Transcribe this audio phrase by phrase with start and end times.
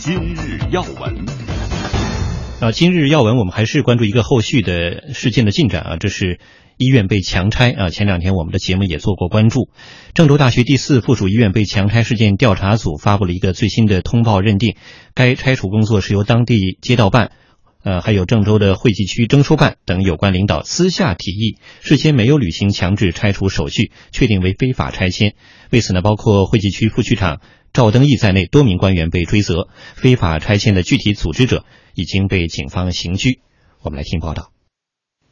[0.00, 1.26] 今日要闻，
[2.58, 6.40] 啊，今日要闻，我们还是关注一个后续的事件的进展啊，这是
[6.78, 7.90] 医院被强拆啊。
[7.90, 9.68] 前两天我们的节目也做过关注，
[10.14, 14.74] 郑州大学第四附属医院被强拆事件调查组发布了一个最新的通报，认定
[15.12, 17.32] 该拆除工作是由当地街道办。
[17.82, 25.32] 呃，还有郑州的惠济区征收办等有关领导私下提议，事先没有履行强制拆除手续，确定为非法拆迁。
[25.70, 27.40] 为此呢，包括惠济区副区长
[27.72, 33.40] 赵登义在内多名官员被追责，非法拆迁的具体组织者已经被警方刑拘。
[33.80, 34.50] 我们来听报道。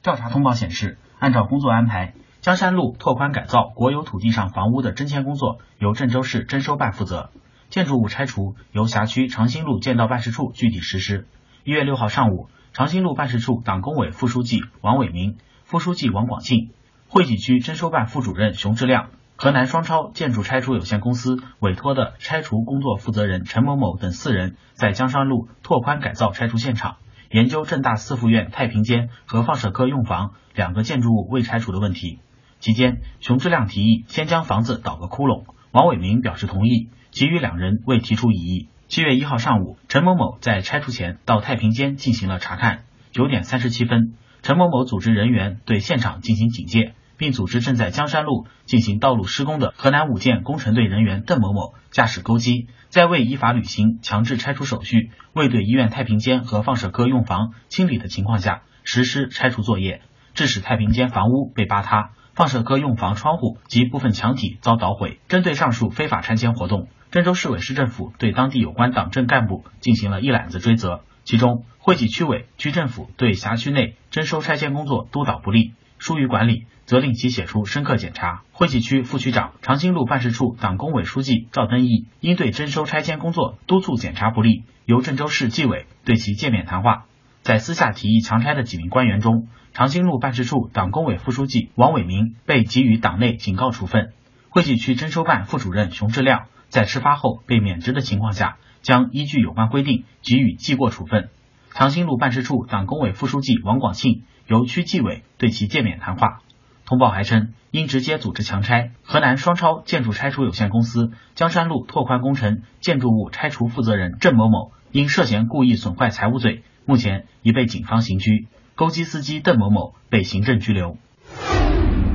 [0.02, 7.30] 调查通报显示，按照工作安排，江山路拓宽改造国有土地上房屋的征迁工作由郑州市征收办负责，
[7.70, 11.26] 建筑物拆除由辖区长兴路建道办事处具体实施。
[11.64, 16.70] 一月六号上午，长兴路办事处党工委副书记王伟明、副书记王广庆、
[17.08, 26.96] 惠济区征收办副主任熊志亮、河南双超建筑拆除有限公司委托的拆除工作负责人陈某某等四人，在江山路拓宽改造拆除现场
[27.30, 32.18] 研究郑大四附院太平间和放射科用房两个建筑物未拆除的问题。
[32.58, 38.68] 期间，熊志亮提议先将房子倒个窟窿，王伟明表示同意，其余两人未提出异议。
[38.88, 42.80] 七月一号上午，陈某某在拆除前到太平间进行了查看。
[43.12, 60.00] 九点三十七分，陈某某组织人员对现场进行警戒，并组织正在江山路进行道路施工的河南五建工程队人员邓某某驾驶钩机，在未依法履行强制拆除手续、未对医院太平间和放射科用房清理的情况下实施拆除作业，
[60.32, 65.18] 致使太平间房屋被扒塌，放射科用房窗户及部分墙体遭捣毁。
[65.28, 78.42] 针对上述非法拆迁活动，郑州市委市政府对当地有关党政干部进行了一揽子追责，其中惠济区委、区政府对辖区内征收拆迁工作督导不力、疏于管理，责令其写出深刻检查。
[78.52, 87.04] 惠济区副区长、长兴路办事处党工委书记赵登义因对征收拆迁工作督促检查不力，由郑州市纪委对其诫勉谈话。
[87.42, 94.12] 在私下提议强拆的几名官员中，长兴路办事处党工委副书记王伟明被给予党内警告处分，
[94.50, 96.46] 惠济区征收办副主任熊志亮。
[96.68, 101.30] 在事发后被免职的情况下，将依据有关规定给予记过处分。
[101.72, 106.40] 长兴路办事处党工委副书记王广庆由区纪委对其诫勉谈话。
[106.86, 118.46] 通报还称，因直接组织强拆，河南双超建筑拆除有限公司江山路拓宽工程建筑物拆除负责人郑某某因涉嫌故意损坏财物罪，目前已被警方刑拘。
[118.74, 120.96] 钩机司机邓某某被行政拘留。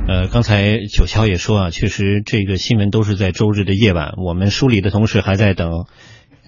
[0.08, 5.86] 呃，刚才九霄也说啊，确实这个新闻都是在周日的夜晚，我们梳理的同时还在等，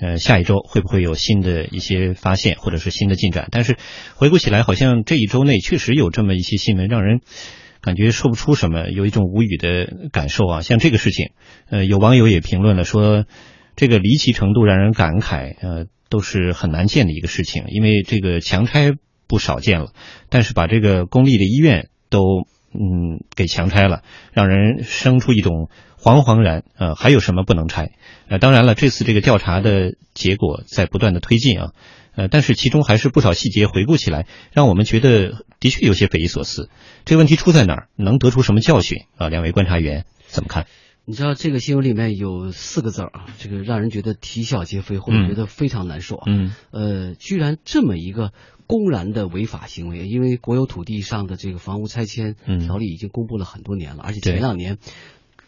[0.01, 3.49] 呃，下一周会不会有新的一些发现或者是新的进展？
[3.51, 3.77] 但是
[4.15, 7.21] 回顾起来，好像这一周内确实有这么一些新闻，让人
[7.81, 10.61] 感觉说不出什么，有一种无语的感受啊。
[10.61, 11.31] 像这个事情，
[11.71, 13.25] 呃，有网友也评论了说，
[13.75, 18.93] 这个离奇程度让人感慨，呃，都是很难见的一个事情，因为这个强拆
[19.27, 19.93] 不少见了，
[20.29, 22.47] 但是把这个公立的医院都。
[22.77, 26.63] 嗯，给强拆了，让人生出一种惶惶然。
[26.77, 27.93] 呃，还有什么不能拆？
[28.29, 31.73] 呃，当然了，这次这个调查的结果在不断的推进啊。
[32.15, 36.71] 呃，但是其中还是不少细节，回顾起来，让我们觉得的确有些匪夷所思。
[37.05, 37.89] 这个问题出在哪儿？
[37.97, 39.05] 能得出什么教训？
[39.17, 40.67] 啊，两位观察员怎么看？
[41.05, 46.25] 你知道这个新闻里面有四个字儿啊，这个让人觉得啼笑皆非，或者觉得非常难受啊。
[46.27, 46.53] 嗯。
[46.73, 48.33] 呃，居然这么一个。
[48.67, 54.79] 公然的违法行为，因为国有土地上的这个房屋拆迁条例已经公布了很多年了，而且前两年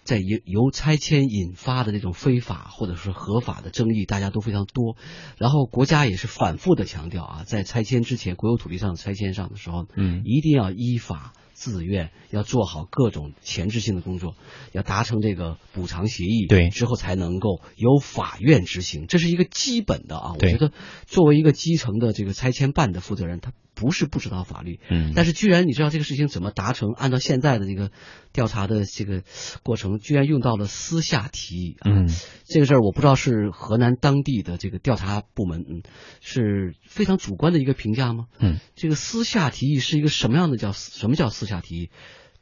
[0.05, 4.97] 在由由拆迁引发的这种非法或者是合法的争议，大家都非常多。
[5.37, 11.33] 然后国家也是反复的强调啊，在拆迁之前，国有土地上的拆迁上的时候，嗯，一定要依法。
[11.59, 14.37] 自愿要做好各种前置性的工作，
[14.71, 20.35] 要达成这个补偿协议，对之后才能够由法院执行，这是一个基本的啊。
[20.35, 20.71] 我觉得
[21.07, 23.53] 作为一个基层的这个拆迁办的负责人，他。
[23.79, 26.91] 不是不知道法律，嗯，但是居然你知道这个事情怎么达成？
[26.97, 27.93] 按照现在的这个
[28.33, 29.23] 调查的这个
[29.63, 32.09] 过程，居然用到了私下提议，嗯，
[32.45, 35.83] 这个事儿我不知道是河南当地的这个调查部门，嗯，
[36.21, 38.25] 是非常主观的一个评价吗？
[38.41, 41.91] 嗯，这个私下提议是一个什么样的叫什么叫私下提议？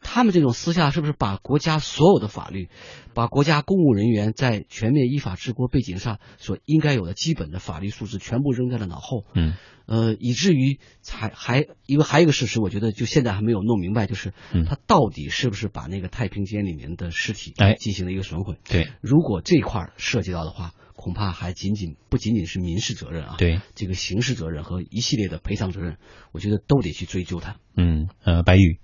[0.08, 2.68] 他们这种私下是不是把国家所有的法律，
[3.12, 9.24] 把国家公务人员在全面依法治国背景上所应该有的基本的法律素质全部扔在了脑后？
[9.34, 9.54] 嗯，
[9.86, 14.32] 呃，以至于还还因为还有一个事实，我觉得就现在还没有弄明白，就是
[14.66, 18.54] 他到底是不是把那个太平间里面的尸体哎进行了一个损毁？
[18.68, 25.98] 对，如果这块涉及到的话，恐怕还仅仅不仅仅是民事责任啊，对，这个刑事责任和一系列的赔偿责任，
[26.30, 27.56] 我觉得都得去追究他。
[27.76, 28.78] 嗯，呃，白宇。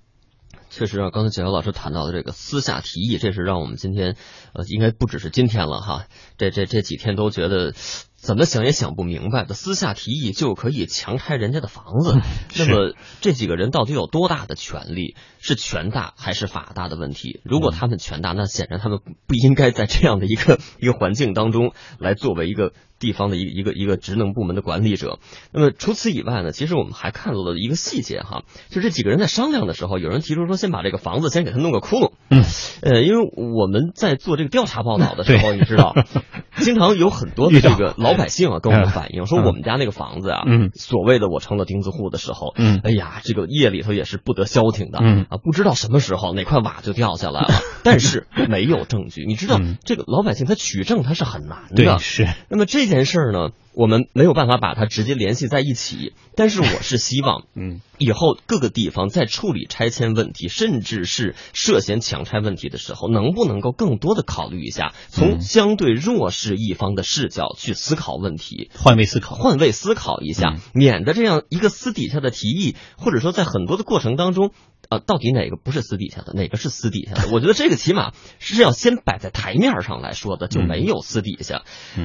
[0.75, 4.17] 确实啊，刚才蒋瑶老师谈到的这个私下提议，这是让我们今天，
[4.55, 6.07] 呃，应该不只是今天了哈，
[6.39, 7.75] 这这这几天都觉得
[8.23, 12.15] 怎么想也想不明白的私下提议就可以强拆人家的房子。
[12.57, 15.17] 那么这几个人到底有多大的权利？
[15.41, 17.41] 是权大还是法大的问题？
[17.43, 22.73] 如果他们权大，那显然他们不应该在这样的一个一个环境当中来作为一个。
[23.03, 25.19] 地方的一一个一个职能部门的管理者，
[25.53, 32.45] 那么除此以外呢，其实我们还看到了一个细节哈，就这几个人在商量的时候，有人提出说先把这个房子先给他弄个窟窿，嗯，
[32.81, 35.97] 呃，因为我们在做这个调查报道的时候，你知道，
[36.63, 45.27] 经常有很多的这个老百姓啊跟我们反映说，我们家那个房子啊，嗯，所谓的我成了钉子户的时候，嗯，哎呀，这个夜里头也是不得消停的，嗯。
[45.31, 47.49] 啊，不知道什么时候哪块瓦就掉下来了，
[47.83, 53.51] 但是没有证据，你知道这个老百姓他取证他是很难的，是，那么这件事儿呢？
[53.75, 74.51] 我们没有办法把它直接联系在一起，但是我是希望， 嗯，以后各个地方在处理拆迁问题，甚至是涉嫌强拆问题的时候，能不能够更多的考虑一下，从相对弱势一方的视角去思考问题，换位思考，换位思考一下，免得这样一个私底下的提议，或者说在很多的过程当中。
[74.93, 77.29] 啊，到底哪个不是私底下的，哪个是私底下的？
[77.33, 81.63] 我觉得这个起码是要先摆在台面上来说的，就没有私底下。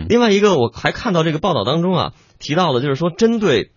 [0.10, 3.72] 另外一个，我还看到这个报道当中啊，提到了就是说针对。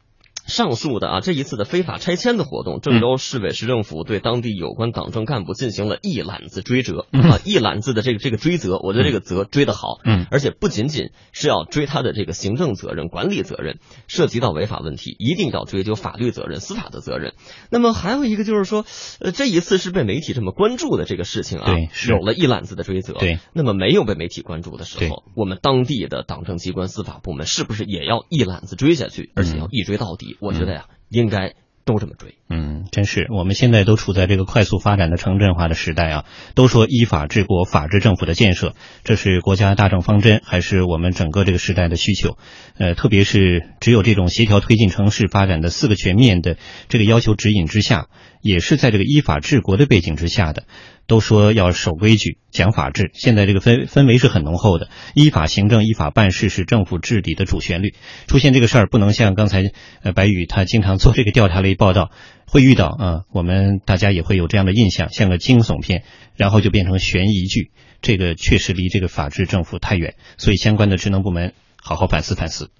[0.50, 17.32] 上述的啊，这一次的非法拆迁的活动，郑州市委市政府对当地有关党政干部进行了一揽子追责啊，一揽子的这个这个追责，我觉得这个责追得好，嗯，而且不仅仅是要追他的这个行政责任、管理责任，涉及到违法问题，一定要追究法律责任、司法的责任。
[17.70, 18.84] 那么还有一个就是说，
[19.20, 23.38] 呃，这一次是被媒体这么关注的这个事情啊，对，有了一揽子的追责，对。
[23.52, 30.36] 那么没有被媒体关注的时候，我们当地的党政机关、司法部门是不是也要一揽子追下去，而且要一追到底？
[30.40, 31.54] 我觉得呀，应该
[31.84, 32.36] 都这么追。
[32.48, 36.24] 嗯，真是，我们现在都处在这个快速发展的城镇化的时代啊。
[36.54, 42.36] 都说依法治国、法治政府的建设，这是国家大政方针，还是我们整个这个时代的需求？
[42.76, 46.56] 呃，特别是只有这种协调推进城市发展的四个全面的
[46.88, 48.08] 这个要求指引之下，
[48.42, 50.64] 也是在这个依法治国的背景之下的。
[51.10, 54.88] 都说要守规矩、讲法治，现在这个氛氛围是很浓厚的。
[55.12, 57.94] 依法行政、依法办事是政府治理的主旋律。
[58.28, 59.72] 出现这个事儿，不能像刚才
[60.02, 62.12] 呃白宇他经常做这个调查类报道，
[62.46, 66.04] 会遇到啊，我们大家也会有这样的印象，像个惊悚片，
[66.36, 67.72] 然后就变成悬疑剧。
[68.00, 72.70] 这个确实离这个法治政府太远，所以相关的职能部门好好反思反思。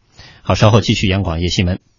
[0.42, 1.89] 好，稍后继续央广夜新闻。